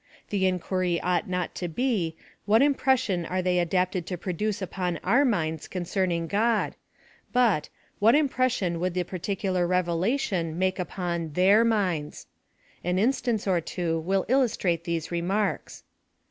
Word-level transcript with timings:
The 0.31 0.47
inquiry 0.47 0.99
ought 1.01 1.29
not 1.29 1.53
to 1.53 1.67
be, 1.67 2.15
what 2.45 2.63
impres 2.63 2.97
sion 2.97 3.23
are 3.23 3.43
they 3.43 3.59
adapted 3.59 4.07
to 4.07 4.17
produce 4.17 4.59
upon 4.59 4.97
our 5.03 5.23
minds 5.23 5.67
concerning 5.67 6.25
God, 6.25 6.73
but, 7.31 7.69
what 7.99 8.15
impression 8.15 8.79
would 8.79 8.95
the 8.95 9.03
particular 9.03 9.67
revelation 9.67 10.57
make 10.57 10.79
upon 10.79 11.33
THEIR 11.33 11.65
minds. 11.65 12.25
An 12.83 12.97
instance 12.97 13.45
or 13.45 13.61
two 13.61 13.99
will 13.99 14.25
illustrate 14.27 14.85
these 14.85 15.11
remarks. 15.11 15.83